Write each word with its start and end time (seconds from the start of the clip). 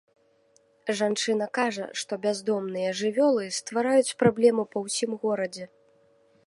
Жанчына 0.99 1.47
кажа, 1.57 1.85
што 2.03 2.13
бяздомныя 2.23 2.97
жывёлы 3.03 3.45
ствараюць 3.59 4.15
праблемы 4.23 4.63
па 4.75 4.89
ўсім 4.89 5.11
горадзе. 5.27 5.65